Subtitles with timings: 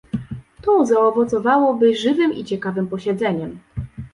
[0.61, 3.59] To zaowocowałoby żywym i ciekawym posiedzeniem